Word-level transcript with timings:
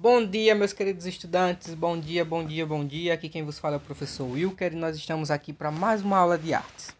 Bom 0.00 0.24
dia, 0.24 0.54
meus 0.54 0.72
queridos 0.72 1.06
estudantes. 1.06 1.74
Bom 1.74 1.98
dia, 1.98 2.24
bom 2.24 2.46
dia, 2.46 2.64
bom 2.64 2.86
dia. 2.86 3.14
Aqui 3.14 3.28
quem 3.28 3.42
vos 3.42 3.58
fala 3.58 3.74
é 3.74 3.78
o 3.78 3.80
professor 3.80 4.26
Wilker 4.30 4.72
e 4.72 4.76
nós 4.76 4.94
estamos 4.94 5.28
aqui 5.28 5.52
para 5.52 5.72
mais 5.72 6.02
uma 6.02 6.16
aula 6.16 6.38
de 6.38 6.54
artes. 6.54 6.94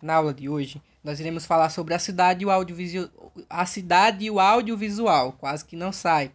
Na 0.00 0.14
aula 0.14 0.32
de 0.32 0.48
hoje, 0.48 0.80
nós 1.04 1.20
iremos 1.20 1.44
falar 1.44 1.68
sobre 1.68 1.92
a 1.92 1.98
cidade 1.98 2.44
e 2.44 2.46
o 2.46 2.50
audiovisual, 2.50 3.10
a 3.50 3.66
cidade 3.66 4.24
e 4.24 4.30
o 4.30 4.40
audiovisual, 4.40 5.32
quase 5.32 5.62
que 5.62 5.76
não 5.76 5.92
sai. 5.92 6.32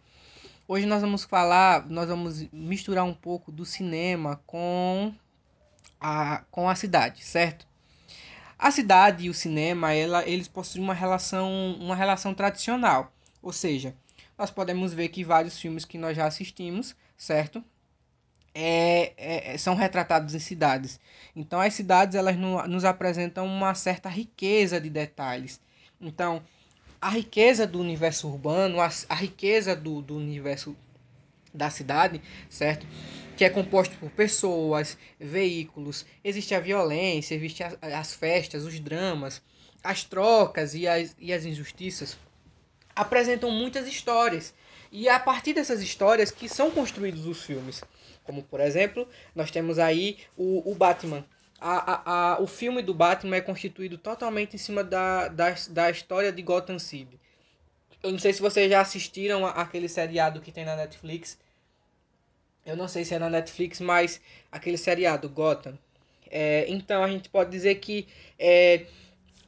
Hoje 0.68 0.86
nós 0.86 1.00
vamos 1.00 1.24
falar, 1.24 1.84
nós 1.90 2.06
vamos 2.06 2.46
misturar 2.52 3.04
um 3.04 3.12
pouco 3.12 3.50
do 3.50 3.66
cinema 3.66 4.40
com 4.46 5.12
a, 6.00 6.44
com 6.48 6.68
a 6.68 6.76
cidade, 6.76 7.24
certo? 7.24 7.66
A 8.56 8.70
cidade 8.70 9.24
e 9.26 9.30
o 9.30 9.34
cinema, 9.34 9.92
ela, 9.92 10.24
eles 10.28 10.46
possuem 10.46 10.84
uma 10.84 10.94
relação, 10.94 11.76
uma 11.80 11.96
relação 11.96 12.32
tradicional, 12.32 13.12
ou 13.42 13.52
seja, 13.52 13.96
nós 14.36 14.50
podemos 14.50 14.92
ver 14.92 15.08
que 15.08 15.24
vários 15.24 15.58
filmes 15.58 15.84
que 15.84 15.98
nós 15.98 16.16
já 16.16 16.26
assistimos, 16.26 16.94
certo? 17.16 17.62
É, 18.54 19.12
é, 19.16 19.54
é, 19.54 19.58
são 19.58 19.74
retratados 19.74 20.34
em 20.34 20.38
cidades. 20.38 21.00
Então 21.34 21.60
as 21.60 21.74
cidades 21.74 22.14
elas 22.14 22.36
no, 22.36 22.66
nos 22.68 22.84
apresentam 22.84 23.46
uma 23.46 23.74
certa 23.74 24.08
riqueza 24.08 24.80
de 24.80 24.88
detalhes. 24.90 25.60
Então 26.00 26.42
a 27.00 27.10
riqueza 27.10 27.66
do 27.66 27.80
universo 27.80 28.28
urbano, 28.28 28.80
a, 28.80 28.88
a 29.08 29.14
riqueza 29.14 29.76
do, 29.76 30.00
do 30.00 30.16
universo 30.16 30.76
da 31.52 31.70
cidade, 31.70 32.20
certo? 32.48 32.86
Que 33.36 33.44
é 33.44 33.50
composto 33.50 33.96
por 33.98 34.10
pessoas, 34.10 34.96
veículos, 35.18 36.06
existe 36.22 36.54
a 36.54 36.60
violência, 36.60 37.34
existe 37.34 37.62
as, 37.62 37.76
as 37.80 38.14
festas, 38.14 38.64
os 38.64 38.80
dramas, 38.80 39.42
as 39.82 40.02
trocas 40.02 40.74
e 40.74 40.88
as, 40.88 41.14
e 41.18 41.32
as 41.32 41.44
injustiças 41.44 42.16
apresentam 42.94 43.50
muitas 43.50 43.86
histórias. 43.86 44.54
E 44.90 45.08
é 45.08 45.12
a 45.12 45.20
partir 45.20 45.54
dessas 45.54 45.82
histórias 45.82 46.30
que 46.30 46.48
são 46.48 46.70
construídos 46.70 47.26
os 47.26 47.42
filmes. 47.42 47.82
Como, 48.22 48.42
por 48.42 48.60
exemplo, 48.60 49.08
nós 49.34 49.50
temos 49.50 49.78
aí 49.78 50.18
o, 50.36 50.70
o 50.70 50.74
Batman. 50.74 51.24
A, 51.60 51.92
a, 51.92 52.34
a, 52.34 52.40
o 52.40 52.46
filme 52.46 52.82
do 52.82 52.94
Batman 52.94 53.36
é 53.36 53.40
constituído 53.40 53.98
totalmente 53.98 54.54
em 54.54 54.58
cima 54.58 54.84
da, 54.84 55.28
da, 55.28 55.54
da 55.70 55.90
história 55.90 56.32
de 56.32 56.42
Gotham 56.42 56.78
City. 56.78 57.18
Eu 58.02 58.12
não 58.12 58.18
sei 58.18 58.32
se 58.32 58.40
vocês 58.40 58.70
já 58.70 58.80
assistiram 58.80 59.46
aquele 59.46 59.88
seriado 59.88 60.40
que 60.40 60.52
tem 60.52 60.64
na 60.64 60.76
Netflix. 60.76 61.38
Eu 62.64 62.76
não 62.76 62.86
sei 62.86 63.04
se 63.04 63.14
é 63.14 63.18
na 63.18 63.30
Netflix, 63.30 63.80
mas 63.80 64.20
aquele 64.52 64.76
seriado, 64.76 65.28
Gotham. 65.28 65.78
É, 66.30 66.66
então 66.68 67.02
a 67.02 67.08
gente 67.08 67.28
pode 67.28 67.50
dizer 67.50 67.76
que 67.76 68.06
é, 68.38 68.86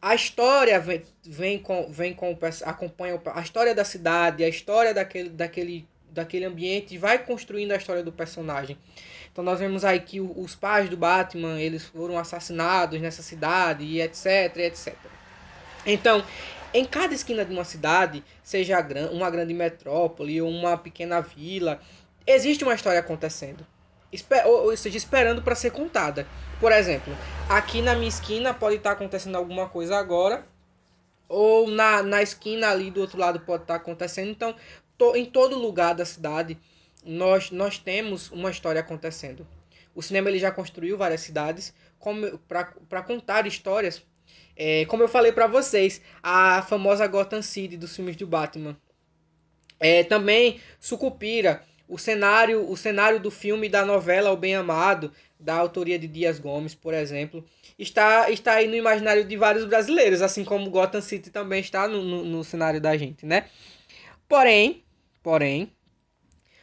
a 0.01 0.15
história 0.15 0.79
vem, 0.79 1.03
vem 1.25 1.59
com 1.59 1.91
vem 1.91 2.15
com 2.15 2.37
acompanha 2.65 3.21
a 3.35 3.41
história 3.41 3.75
da 3.75 3.85
cidade, 3.85 4.45
a 4.45 4.49
história 4.49 4.93
daquele 4.93 5.31
daquele 5.31 5.89
daquele 6.11 6.45
ambiente 6.45 6.97
vai 6.97 7.19
construindo 7.19 7.73
a 7.73 7.77
história 7.77 8.03
do 8.03 8.13
personagem. 8.13 8.79
Então 9.31 9.45
nós 9.45 9.59
vemos 9.59 9.85
aí 9.85 10.01
que 10.01 10.21
os 10.21 10.55
pais 10.55 10.89
do 10.89 10.97
Batman, 10.97 11.61
eles 11.61 11.85
foram 11.85 12.19
assassinados 12.19 13.01
nessa 13.01 13.23
cidade 13.23 13.85
e 13.85 14.01
etc, 14.01 14.57
etc. 14.57 14.95
Então, 15.85 16.25
em 16.73 16.85
cada 16.85 17.15
esquina 17.15 17.45
de 17.45 17.53
uma 17.53 17.65
cidade, 17.65 18.25
seja 18.43 18.79
uma 19.13 19.31
grande 19.31 19.53
metrópole 19.53 20.41
ou 20.41 20.49
uma 20.49 20.77
pequena 20.79 21.21
vila, 21.21 21.81
existe 22.27 22.65
uma 22.65 22.75
história 22.75 22.99
acontecendo 22.99 23.67
ou 24.47 24.77
seja, 24.77 24.97
esperando 24.97 25.43
para 25.43 25.55
ser 25.55 25.71
contada. 25.71 26.27
Por 26.61 26.73
exemplo, 26.73 27.15
aqui 27.49 27.83
na 27.83 27.95
minha 27.95 28.09
esquina 28.09 28.55
pode 28.55 28.77
estar 28.77 28.91
tá 28.91 28.97
acontecendo 28.97 29.37
alguma 29.37 29.69
coisa 29.69 29.97
agora, 29.97 30.47
ou 31.29 31.69
na, 31.69 32.03
na 32.03 32.23
esquina 32.23 32.69
ali 32.69 32.91
do 32.91 33.01
outro 33.01 33.19
lado 33.19 33.41
pode 33.41 33.65
estar 33.65 33.75
tá 33.75 33.81
acontecendo. 33.81 34.31
Então, 34.31 34.55
to, 34.97 35.17
em 35.17 35.25
todo 35.25 35.59
lugar 35.59 35.95
da 35.95 36.05
cidade, 36.05 36.59
nós, 37.05 37.51
nós 37.51 37.79
temos 37.79 38.31
uma 38.31 38.51
história 38.51 38.81
acontecendo. 38.81 39.47
O 39.95 40.03
cinema 40.03 40.29
ele 40.29 40.39
já 40.39 40.51
construiu 40.51 40.97
várias 40.97 41.21
cidades 41.21 41.75
para 42.49 43.03
contar 43.03 43.47
histórias. 43.47 44.03
É, 44.55 44.85
como 44.87 45.03
eu 45.03 45.09
falei 45.09 45.33
para 45.33 45.47
vocês, 45.47 46.01
a 46.23 46.63
famosa 46.63 47.07
Gotham 47.07 47.43
City 47.43 47.77
dos 47.77 47.95
filmes 47.95 48.17
do 48.17 48.27
Batman. 48.27 48.77
É, 49.79 50.03
também 50.05 50.61
Sucupira 50.81 51.63
o 51.89 51.99
cenário, 51.99 52.69
o 52.69 52.77
cenário 52.77 53.21
do 53.21 53.31
filme 53.31 53.69
da 53.69 53.85
novela 53.85 54.33
O 54.33 54.37
Bem 54.37 54.55
Amado, 54.55 55.13
da 55.39 55.55
autoria 55.55 55.99
de 55.99 56.09
Dias 56.09 56.39
Gomes, 56.39 56.75
por 56.75 56.95
exemplo, 56.95 57.45
está, 57.79 58.31
está 58.31 58.55
aí 58.55 58.67
no 58.67 58.75
imaginário 58.75 59.25
de 59.25 59.37
vários 59.37 59.65
brasileiros, 59.65 60.23
assim 60.23 60.45
como 60.45 60.71
Gotham 60.71 61.01
City 61.01 61.31
também 61.31 61.61
está 61.61 61.87
no, 61.87 62.03
no, 62.03 62.25
no 62.25 62.45
cenário 62.45 62.81
da 62.81 62.97
gente, 62.97 63.25
né? 63.25 63.49
Porém, 64.29 64.85
porém, 65.23 65.71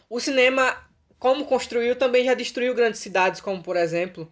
o 0.09 0.19
cinema, 0.19 0.77
como 1.17 1.45
construiu, 1.45 1.95
também 1.95 2.25
já 2.25 2.33
destruiu 2.33 2.75
grandes 2.75 2.99
cidades, 2.99 3.39
como 3.39 3.63
por 3.63 3.77
exemplo. 3.77 4.31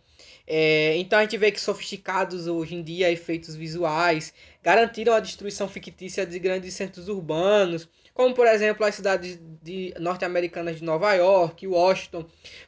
É, 0.54 0.98
então 0.98 1.18
a 1.18 1.22
gente 1.22 1.38
vê 1.38 1.50
que 1.50 1.62
sofisticados 1.62 2.46
hoje 2.46 2.76
em 2.76 2.84
dia 2.84 3.10
efeitos 3.10 3.56
visuais 3.56 4.34
garantiram 4.62 5.14
a 5.14 5.22
destruição 5.22 5.66
fictícia 5.66 6.26
de 6.26 6.38
grandes 6.40 6.74
centros 6.74 7.08
urbanos, 7.08 7.88
como 8.14 8.36
por 8.36 8.46
exemplo 8.46 8.86
as 8.86 8.96
cidades 8.96 9.40
de 9.64 9.94
norte-americanas 9.98 10.76
de 10.76 10.84
Nova 10.84 11.14
York, 11.14 11.66
Washington, 11.66 12.26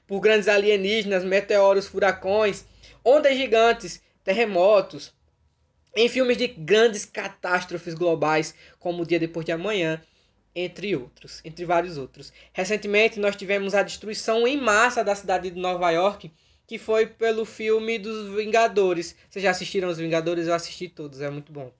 por 0.08 0.22
grandes 0.22 0.48
alienígenas, 0.48 1.26
meteoros, 1.26 1.86
furacões, 1.86 2.64
ondas 3.04 3.36
gigantes, 3.36 4.02
terremotos, 4.24 5.14
em 5.94 6.08
filmes 6.08 6.38
de 6.38 6.48
grandes 6.48 7.04
catástrofes 7.04 7.96
globais, 7.96 8.56
como 8.80 9.04
o 9.04 9.06
Dia 9.06 9.20
Depois 9.20 9.46
de 9.46 9.52
Amanhã, 9.52 10.02
entre 10.56 10.96
outros, 10.96 11.42
entre 11.44 11.66
vários 11.66 11.98
outros. 11.98 12.32
Recentemente 12.54 13.20
nós 13.20 13.36
tivemos 13.36 13.76
a 13.76 13.84
destruição 13.84 14.48
em 14.48 14.56
massa 14.56 15.04
da 15.04 15.16
cidade 15.16 15.52
de 15.52 15.60
Nova 15.60 15.92
York, 15.92 16.32
que 16.74 16.80
foi 16.80 17.06
pelo 17.06 17.46
filme 17.46 18.00
dos 18.00 18.34
Vingadores. 18.36 19.16
Vocês 19.30 19.44
já 19.44 19.52
assistiram 19.52 19.90
os 19.90 20.00
Vingadores? 20.00 20.48
Eu 20.48 20.56
assisti 20.56 20.90
todos, 20.90 21.22
é 21.22 21.30
muito 21.30 21.54
bom. 21.54 21.72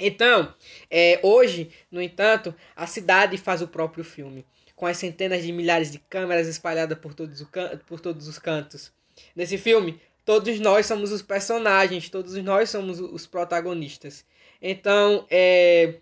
Então, 0.00 0.54
é, 0.90 1.20
hoje, 1.22 1.70
no 1.90 2.00
entanto, 2.00 2.54
a 2.74 2.86
cidade 2.86 3.36
faz 3.36 3.60
o 3.60 3.68
próprio 3.68 4.02
filme, 4.02 4.46
com 4.74 4.86
as 4.86 4.96
centenas 4.96 5.42
de 5.42 5.52
milhares 5.52 5.92
de 5.92 5.98
câmeras 5.98 6.48
espalhadas 6.48 6.96
por 6.96 7.12
todos, 7.12 7.46
por 7.84 8.00
todos 8.00 8.26
os 8.26 8.38
cantos. 8.38 8.90
Nesse 9.34 9.58
filme, 9.58 10.00
todos 10.24 10.58
nós 10.60 10.86
somos 10.86 11.12
os 11.12 11.20
personagens, 11.20 12.08
todos 12.08 12.34
nós 12.36 12.70
somos 12.70 12.98
os 12.98 13.26
protagonistas. 13.26 14.24
Então, 14.62 15.26
é, 15.30 15.96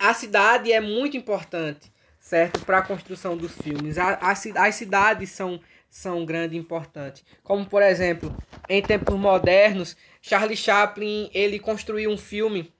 a 0.00 0.12
cidade 0.12 0.72
é 0.72 0.80
muito 0.80 1.16
importante, 1.16 1.92
certo, 2.18 2.58
para 2.64 2.78
a 2.78 2.82
construção 2.82 3.36
dos 3.36 3.52
filmes. 3.52 3.98
A, 3.98 4.14
a, 4.14 4.32
as 4.32 4.74
cidades 4.74 5.30
são 5.30 5.60
são 5.94 6.24
grande 6.24 6.56
e 6.56 6.58
importante. 6.58 7.24
Como 7.44 7.64
por 7.64 7.80
exemplo, 7.80 8.36
em 8.68 8.82
tempos 8.82 9.14
modernos, 9.14 9.96
Charlie 10.20 10.56
Chaplin 10.56 11.30
ele 11.32 11.60
construiu 11.60 12.10
um 12.10 12.18
filme 12.18 12.74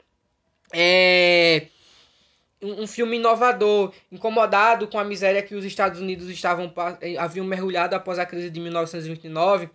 é, 0.72 1.69
um 2.60 2.88
filme 2.88 3.16
inovador, 3.16 3.92
incomodado 4.10 4.88
com 4.88 4.98
a 4.98 5.04
miséria 5.04 5.44
que 5.44 5.54
os 5.54 5.64
Estados 5.64 6.00
Unidos 6.00 6.28
estavam 6.28 6.72
eh, 7.00 7.16
haviam 7.16 7.47
mergulhado 7.47 7.94
após 7.94 8.19
a 8.19 8.26
crise 8.26 8.50
de 8.50 8.58
1929. 8.58 9.70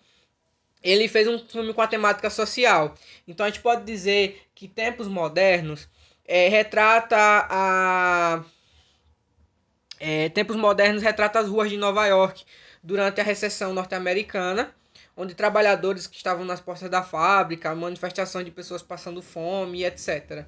Ele 0.83 1.07
fez 1.07 1.25
um 1.25 1.39
filme 1.39 1.73
com 1.73 1.81
a 1.81 1.87
temática 1.87 2.29
social. 2.29 2.93
Então 3.25 3.45
a 3.45 3.49
gente 3.49 3.61
pode 3.61 3.85
dizer 3.85 4.41
que 4.53 4.67
tempos 4.67 5.07
modernos 5.07 5.87
é, 6.25 6.49
retrata 6.49 7.15
a 7.17 8.43
é, 9.97 10.27
tempos 10.29 10.57
modernos 10.57 11.01
retrata 11.01 11.39
as 11.39 11.47
ruas 11.47 11.69
de 11.69 11.77
Nova 11.77 12.05
York 12.05 12.43
durante 12.81 13.21
a 13.21 13.23
recessão 13.23 13.73
norte-americana, 13.73 14.73
onde 15.15 15.35
trabalhadores 15.35 16.07
que 16.07 16.15
estavam 16.15 16.45
nas 16.45 16.59
portas 16.59 16.89
da 16.89 17.03
fábrica, 17.03 17.75
manifestação 17.75 18.43
de 18.43 18.51
pessoas 18.51 18.81
passando 18.81 19.21
fome, 19.21 19.83
etc. 19.83 20.45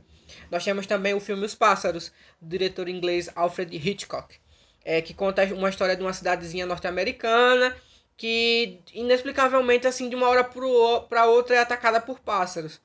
Nós 0.50 0.64
temos 0.64 0.86
também 0.86 1.14
o 1.14 1.20
filme 1.20 1.46
Os 1.46 1.56
Pássaros, 1.56 2.12
do 2.40 2.50
diretor 2.50 2.88
inglês 2.88 3.30
Alfred 3.36 3.76
Hitchcock, 3.76 4.36
é, 4.84 5.02
que 5.02 5.14
conta 5.14 5.44
uma 5.54 5.70
história 5.70 5.96
de 5.96 6.02
uma 6.02 6.14
cidadezinha 6.14 6.66
norte-americana 6.66 7.76
que 8.16 8.80
inexplicavelmente 8.94 9.88
assim 9.88 10.08
de 10.08 10.16
uma 10.16 10.30
hora 10.30 10.44
para 10.44 11.26
outra 11.26 11.56
é 11.56 11.60
atacada 11.60 12.00
por 12.00 12.20
pássaros. 12.20 12.80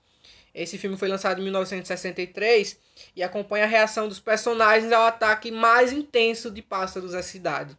Esse 0.54 0.78
filme 0.78 0.96
foi 0.96 1.08
lançado 1.08 1.38
em 1.38 1.44
1963 1.44 2.80
e 3.14 3.22
acompanha 3.22 3.64
a 3.64 3.68
reação 3.68 4.08
dos 4.08 4.18
personagens 4.18 4.90
ao 4.90 5.02
ataque 5.02 5.50
mais 5.50 5.92
intenso 5.92 6.50
de 6.50 6.62
pássaros 6.62 7.14
à 7.14 7.22
cidade. 7.22 7.76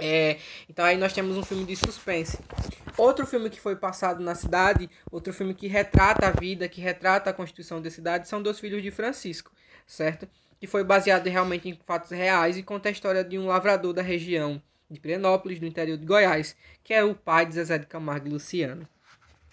É, 0.00 0.38
então 0.68 0.84
aí 0.84 0.96
nós 0.96 1.12
temos 1.12 1.36
um 1.36 1.42
filme 1.42 1.64
de 1.64 1.74
suspense. 1.74 2.38
Outro 2.96 3.26
filme 3.26 3.50
que 3.50 3.60
foi 3.60 3.76
passado 3.76 4.22
na 4.22 4.34
cidade, 4.34 4.88
outro 5.10 5.32
filme 5.32 5.54
que 5.54 5.66
retrata 5.66 6.28
a 6.28 6.30
vida, 6.30 6.68
que 6.68 6.80
retrata 6.80 7.30
a 7.30 7.32
constituição 7.32 7.82
da 7.82 7.90
cidade, 7.90 8.28
são 8.28 8.42
Dois 8.42 8.60
Filhos 8.60 8.82
de 8.82 8.90
Francisco, 8.92 9.52
certo? 9.86 10.28
Que 10.60 10.66
foi 10.66 10.84
baseado 10.84 11.26
realmente 11.26 11.68
em 11.68 11.78
fatos 11.84 12.10
reais 12.10 12.56
e 12.56 12.62
conta 12.62 12.88
a 12.88 12.92
história 12.92 13.24
de 13.24 13.38
um 13.38 13.46
lavrador 13.46 13.92
da 13.92 14.02
região 14.02 14.62
de 14.90 15.00
Pirenópolis, 15.00 15.60
no 15.60 15.66
interior 15.66 15.98
de 15.98 16.06
Goiás, 16.06 16.56
que 16.82 16.94
é 16.94 17.04
o 17.04 17.14
pai 17.14 17.44
de 17.46 17.54
Zezé 17.54 17.78
de 17.78 17.86
Camargo 17.86 18.26
e 18.26 18.30
Luciano, 18.30 18.88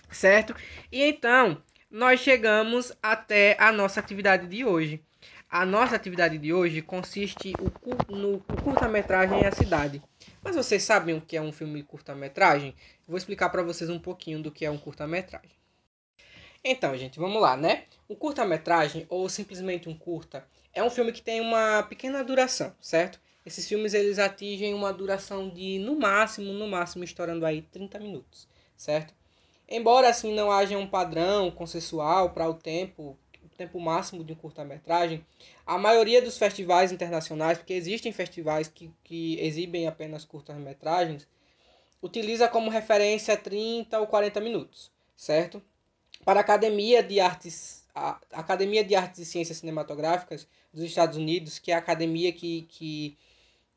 certo? 0.09 0.55
E 0.91 1.03
então, 1.03 1.61
nós 1.91 2.19
chegamos 2.19 2.93
até 3.01 3.55
a 3.59 3.71
nossa 3.71 3.99
atividade 3.99 4.47
de 4.47 4.63
hoje. 4.65 5.03
A 5.55 5.65
nossa 5.65 5.95
atividade 5.95 6.37
de 6.37 6.51
hoje 6.51 6.81
consiste 6.81 7.53
no 8.09 8.41
curta-metragem 8.61 9.45
a 9.45 9.53
cidade. 9.53 10.03
Mas 10.43 10.53
vocês 10.53 10.83
sabem 10.83 11.15
o 11.15 11.21
que 11.21 11.37
é 11.37 11.41
um 11.41 11.53
filme 11.53 11.81
curta-metragem? 11.81 12.75
Vou 13.07 13.17
explicar 13.17 13.47
para 13.47 13.63
vocês 13.63 13.89
um 13.89 13.97
pouquinho 13.97 14.43
do 14.43 14.51
que 14.51 14.65
é 14.65 14.69
um 14.69 14.77
curta-metragem. 14.77 15.49
Então, 16.61 16.97
gente, 16.97 17.17
vamos 17.17 17.41
lá, 17.41 17.55
né? 17.55 17.85
Um 18.09 18.15
curta-metragem, 18.15 19.05
ou 19.07 19.29
simplesmente 19.29 19.87
um 19.87 19.97
curta, 19.97 20.45
é 20.73 20.83
um 20.83 20.89
filme 20.89 21.13
que 21.13 21.21
tem 21.21 21.39
uma 21.39 21.83
pequena 21.83 22.21
duração, 22.21 22.75
certo? 22.81 23.17
Esses 23.45 23.65
filmes 23.65 23.93
eles 23.93 24.19
atingem 24.19 24.73
uma 24.73 24.91
duração 24.91 25.47
de 25.47 25.79
no 25.79 25.97
máximo, 25.97 26.51
no 26.51 26.67
máximo 26.67 27.05
estourando 27.05 27.45
aí 27.45 27.61
30 27.61 27.97
minutos, 27.97 28.45
certo? 28.75 29.13
Embora 29.69 30.09
assim 30.09 30.35
não 30.35 30.51
haja 30.51 30.77
um 30.77 30.85
padrão 30.85 31.49
consensual 31.49 32.31
para 32.31 32.49
o 32.49 32.53
tempo, 32.53 33.17
tempo 33.55 33.79
máximo 33.79 34.23
de 34.23 34.33
um 34.33 34.35
curta-metragem, 34.35 35.25
a 35.65 35.77
maioria 35.77 36.21
dos 36.21 36.37
festivais 36.37 36.91
internacionais, 36.91 37.57
porque 37.57 37.73
existem 37.73 38.11
festivais 38.11 38.67
que, 38.67 38.91
que 39.03 39.39
exibem 39.39 39.87
apenas 39.87 40.25
curtas-metragens, 40.25 41.27
utiliza 42.01 42.47
como 42.47 42.69
referência 42.69 43.35
30 43.35 43.99
ou 43.99 44.07
40 44.07 44.39
minutos, 44.41 44.91
certo? 45.15 45.61
Para 46.23 46.39
a 46.39 46.41
Academia 46.41 47.01
de 47.01 47.19
Artes, 47.19 47.83
a 47.93 48.19
Academia 48.31 48.83
de 48.83 48.95
Artes 48.95 49.19
e 49.19 49.25
Ciências 49.25 49.57
Cinematográficas 49.57 50.47
dos 50.73 50.83
Estados 50.83 51.17
Unidos, 51.17 51.59
que 51.59 51.71
é 51.71 51.75
a 51.75 51.79
academia 51.79 52.31
que, 52.31 52.63
que 52.63 53.17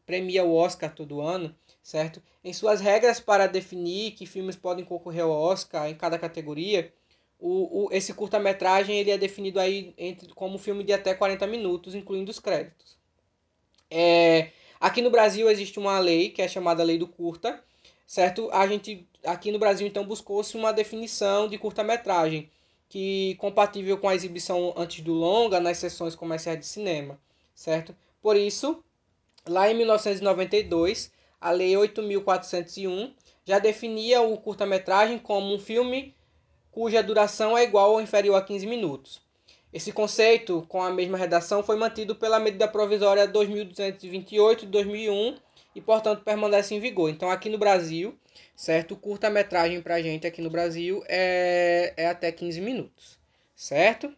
premia 0.04 0.44
o 0.44 0.54
Oscar 0.54 0.94
todo 0.94 1.20
ano, 1.20 1.54
certo? 1.82 2.22
Em 2.42 2.52
suas 2.52 2.80
regras 2.80 3.20
para 3.20 3.46
definir 3.46 4.12
que 4.12 4.26
filmes 4.26 4.56
podem 4.56 4.84
concorrer 4.84 5.22
ao 5.22 5.30
Oscar 5.30 5.88
em 5.88 5.94
cada 5.94 6.18
categoria, 6.18 6.92
o, 7.38 7.86
o, 7.86 7.88
esse 7.92 8.12
curta-metragem 8.12 8.98
ele 8.98 9.10
é 9.10 9.18
definido 9.18 9.60
aí 9.60 9.94
entre, 9.96 10.28
como 10.34 10.58
filme 10.58 10.82
de 10.82 10.92
até 10.92 11.14
40 11.14 11.46
minutos, 11.46 11.94
incluindo 11.94 12.30
os 12.30 12.40
créditos. 12.40 12.96
É, 13.90 14.50
aqui 14.80 15.00
no 15.00 15.10
Brasil 15.10 15.48
existe 15.48 15.78
uma 15.78 15.98
lei 15.98 16.30
que 16.30 16.42
é 16.42 16.48
chamada 16.48 16.82
Lei 16.82 16.98
do 16.98 17.06
Curta, 17.06 17.62
certo? 18.06 18.50
A 18.52 18.66
gente 18.66 19.06
aqui 19.24 19.52
no 19.52 19.58
Brasil 19.58 19.86
então 19.86 20.04
buscou-se 20.04 20.56
uma 20.56 20.72
definição 20.72 21.48
de 21.48 21.58
curta-metragem 21.58 22.50
que 22.88 23.36
compatível 23.36 23.98
com 23.98 24.08
a 24.08 24.14
exibição 24.14 24.74
antes 24.76 25.04
do 25.04 25.12
longa 25.12 25.60
nas 25.60 25.78
sessões 25.78 26.14
comerciais 26.14 26.58
de 26.58 26.66
cinema, 26.66 27.20
certo? 27.54 27.94
Por 28.20 28.36
isso, 28.36 28.82
lá 29.46 29.70
em 29.70 29.74
1992, 29.74 31.12
a 31.40 31.50
Lei 31.50 31.72
8.401 31.74 33.12
já 33.44 33.58
definia 33.58 34.22
o 34.22 34.36
curta-metragem 34.38 35.18
como 35.18 35.54
um 35.54 35.58
filme 35.58 36.14
cuja 36.78 37.02
duração 37.02 37.58
é 37.58 37.64
igual 37.64 37.90
ou 37.90 38.00
inferior 38.00 38.36
a 38.36 38.40
15 38.40 38.64
minutos. 38.64 39.20
Esse 39.72 39.90
conceito, 39.90 40.64
com 40.68 40.80
a 40.80 40.92
mesma 40.92 41.18
redação, 41.18 41.60
foi 41.60 41.74
mantido 41.74 42.14
pela 42.14 42.38
medida 42.38 42.68
provisória 42.68 43.26
2228 43.26 44.60
de 44.60 44.70
2001 44.70 45.38
e, 45.74 45.80
portanto, 45.80 46.22
permanece 46.22 46.76
em 46.76 46.78
vigor. 46.78 47.10
Então, 47.10 47.30
aqui 47.30 47.48
no 47.48 47.58
Brasil, 47.58 48.16
certo? 48.54 48.94
Curta-metragem 48.94 49.82
pra 49.82 50.00
gente 50.00 50.24
aqui 50.24 50.40
no 50.40 50.50
Brasil 50.50 51.02
é, 51.08 51.94
é 51.96 52.06
até 52.06 52.30
15 52.30 52.60
minutos, 52.60 53.18
certo? 53.56 54.14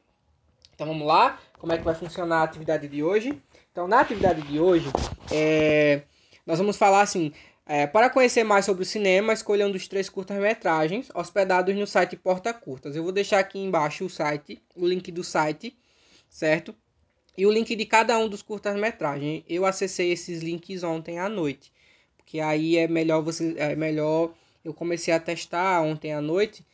Então, 0.75 0.87
vamos 0.87 1.07
lá. 1.07 1.41
Como 1.59 1.73
é 1.73 1.79
que 1.79 1.85
vai 1.85 1.95
funcionar 1.95 2.41
a 2.41 2.43
atividade 2.43 2.89
de 2.89 3.03
hoje? 3.03 3.41
Então, 3.73 3.89
na 3.89 4.01
atividade 4.01 4.43
de 4.43 4.61
hoje, 4.61 4.91
é, 5.33 6.03
nós 6.47 6.59
vamos 6.59 6.77
falar 6.77 7.01
assim. 7.01 7.33
É, 7.67 7.87
para 7.87 8.11
conhecer 8.11 8.43
mais 8.43 8.65
sobre 8.65 8.83
o 8.83 8.87
cinema, 8.87 9.33
escolha 9.33 9.67
um 9.67 9.71
dos 9.71 9.87
três 9.87 10.09
curtas-metragens 10.09 11.09
hospedados 11.15 11.75
no 11.77 11.87
site 11.87 12.17
Porta 12.17 12.53
Curtas. 12.53 12.97
Eu 12.97 13.03
vou 13.03 13.13
deixar 13.13 13.39
aqui 13.39 13.59
embaixo 13.59 14.05
o 14.05 14.11
site, 14.11 14.61
o 14.75 14.87
link 14.87 15.13
do 15.13 15.23
site, 15.23 15.77
certo? 16.29 16.75
E 17.37 17.47
o 17.47 17.51
link 17.51 17.75
de 17.77 17.87
cada 17.87 18.19
um 18.19 18.29
dos 18.29 18.43
curtas-metragens. 18.43 19.45
Eu 19.49 19.65
acessei 19.65 20.11
esses 20.11 20.43
links 20.43 20.83
ontem 20.83 21.19
à 21.19 21.29
noite, 21.29 21.73
porque 22.17 22.41
aí 22.41 22.77
é 22.77 22.89
melhor 22.89 23.23
você, 23.23 23.55
é 23.57 23.77
melhor. 23.77 24.35
Eu 24.65 24.75
comecei 24.75 25.15
a 25.15 25.21
testar 25.21 25.81
ontem 25.83 26.13
à 26.13 26.21
noite 26.21 26.67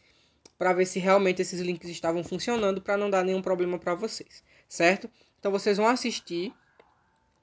para 0.58 0.72
ver 0.72 0.86
se 0.86 0.98
realmente 0.98 1.42
esses 1.42 1.60
links 1.60 1.90
estavam 1.90 2.24
funcionando 2.24 2.80
para 2.80 2.96
não 2.96 3.10
dar 3.10 3.22
nenhum 3.22 3.42
problema 3.42 3.78
para 3.78 3.94
vocês, 3.94 4.42
certo? 4.68 5.10
Então 5.38 5.52
vocês 5.52 5.76
vão 5.76 5.86
assistir 5.86 6.54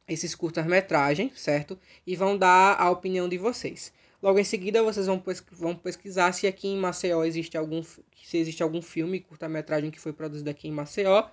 esses 0.07 0.35
curtas-metragens, 0.35 1.39
certo? 1.39 1.79
E 2.05 2.15
vão 2.15 2.38
dar 2.38 2.79
a 2.79 2.89
opinião 2.89 3.27
de 3.27 3.38
vocês. 3.38 3.94
Logo 4.21 4.39
em 4.39 4.44
seguida, 4.44 4.81
vocês 4.81 5.05
vão, 5.05 5.21
vão 5.51 5.75
pesquisar 5.75 6.31
se 6.31 6.47
aqui 6.47 6.67
em 6.69 6.77
Maceió 6.77 7.23
existe 7.23 7.57
algum, 7.57 7.83
se 7.83 8.38
existe 8.38 8.63
algum 8.63 8.81
filme 8.81 9.19
curta-metragem 9.19 9.91
que 9.91 10.00
foi 10.00 10.13
produzido 10.13 10.50
aqui 10.50 10.67
em 10.67 10.71
Maceió. 10.71 11.27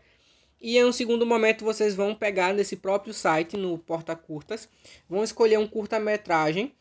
E 0.61 0.76
em 0.76 0.84
um 0.84 0.93
segundo 0.93 1.25
momento, 1.25 1.64
vocês 1.64 1.94
vão 1.94 2.14
pegar 2.14 2.52
nesse 2.52 2.76
próprio 2.76 3.14
site, 3.14 3.56
no 3.56 3.78
Porta 3.78 4.14
Curtas, 4.17 4.69
vão 5.08 5.22
escolher 5.25 5.58
um 5.58 5.67
curta-metragem 5.67 6.75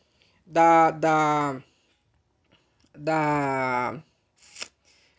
da, 0.44 0.90
da, 0.90 1.62
da. 2.92 4.02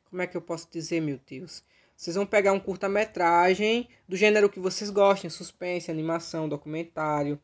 Como 0.10 0.22
é 0.22 0.28
que 0.28 0.36
eu 0.36 0.42
posso 0.42 0.68
dizer, 0.70 1.00
meu 1.00 1.20
Deus? 1.26 1.64
Vocês 2.02 2.16
vão 2.16 2.26
pegar 2.26 2.52
um 2.52 2.60
curta-metragem 2.60 3.88
do 4.10 4.18
gênero 4.18 4.50
que 4.50 4.60
vocês 4.60 4.90
gostem, 4.90 5.30
suspense, 5.30 5.92
animação, 5.92 6.50
documentário, 6.50 7.40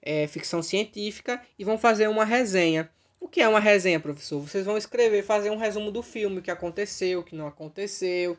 é, 0.00 0.24
ficção 0.28 0.62
científica, 0.62 1.42
e 1.58 1.64
vão 1.64 1.76
fazer 1.76 2.06
uma 2.06 2.24
resenha. 2.24 2.88
O 3.18 3.26
que 3.26 3.40
é 3.40 3.48
uma 3.48 3.58
resenha, 3.58 3.98
professor? 3.98 4.38
Vocês 4.38 4.64
vão 4.64 4.78
escrever, 4.78 5.24
fazer 5.24 5.50
um 5.50 5.56
resumo 5.56 5.90
do 5.90 6.00
filme, 6.00 6.38
o 6.38 6.42
que 6.42 6.50
aconteceu, 6.52 7.18
o 7.18 7.24
que 7.24 7.34
não 7.34 7.48
aconteceu, 7.48 8.38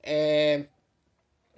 é, 0.00 0.66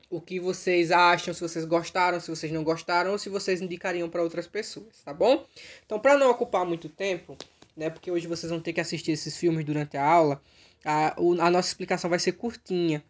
o 0.09 0.19
que 0.19 0.41
vocês 0.41 0.91
acham, 0.91 1.35
se 1.35 1.41
vocês 1.43 1.67
gostaram, 1.67 2.19
se 2.21 2.31
vocês 2.31 2.51
não 2.51 2.65
gostaram, 2.65 3.11
ou 3.13 3.19
se 3.19 3.29
vocês 3.29 3.61
indicariam 3.61 4.09
para 4.09 4.23
outras 4.23 4.47
pessoas, 4.47 5.03
tá 5.05 5.13
bom? 5.13 5.45
Então, 5.85 6.01
para 6.01 6.17
não 6.17 6.31
ocupar 6.31 6.65
muito 6.65 6.89
tempo, 6.89 7.37
né, 7.77 7.91
porque 7.91 8.11
hoje 8.11 8.27
vocês 8.27 8.49
vão 8.49 8.61
ter 8.61 8.73
que 8.73 8.81
assistir 8.81 9.13
esses 9.13 9.37
filmes 9.37 9.63
durante 9.63 9.99
a 9.99 10.07
aula, 10.07 10.41
a, 10.83 11.15
a 11.19 11.51
nossa 11.51 11.69
explicação 11.69 12.09
vai 12.09 12.19
ser 12.19 12.33
curtinha 12.33 13.05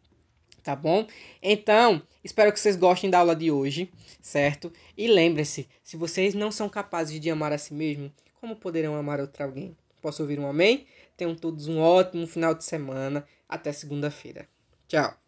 tá 0.62 0.76
bom? 0.76 1.06
Então, 1.42 2.02
espero 2.22 2.52
que 2.52 2.60
vocês 2.60 2.76
gostem 2.76 3.10
da 3.10 3.18
aula 3.18 3.34
de 3.34 3.50
hoje, 3.50 3.90
certo? 4.20 4.72
E 4.96 5.08
lembre-se, 5.08 5.68
se 5.82 5.96
vocês 5.96 6.34
não 6.34 6.50
são 6.50 6.68
capazes 6.68 7.20
de 7.20 7.30
amar 7.30 7.52
a 7.52 7.58
si 7.58 7.74
mesmo, 7.74 8.12
como 8.40 8.56
poderão 8.56 8.96
amar 8.96 9.20
outro 9.20 9.42
alguém? 9.44 9.76
Posso 10.00 10.22
ouvir 10.22 10.38
um 10.38 10.48
amém? 10.48 10.86
Tenham 11.16 11.34
todos 11.34 11.68
um 11.68 11.78
ótimo 11.78 12.26
final 12.26 12.54
de 12.54 12.64
semana. 12.64 13.24
Até 13.48 13.72
segunda-feira. 13.72 14.48
Tchau. 14.88 15.21